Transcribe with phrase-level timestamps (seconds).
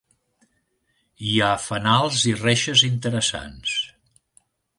[1.27, 3.79] Hi ha fanals i reixes interessants.